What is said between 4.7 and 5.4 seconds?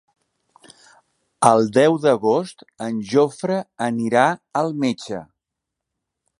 metge.